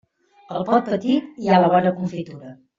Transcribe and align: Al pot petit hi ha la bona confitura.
Al 0.59 0.65
pot 0.69 0.89
petit 0.95 1.37
hi 1.45 1.53
ha 1.53 1.61
la 1.67 1.71
bona 1.77 1.95
confitura. 2.01 2.59